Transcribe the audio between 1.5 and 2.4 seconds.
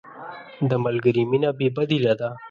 بې بدیله ده.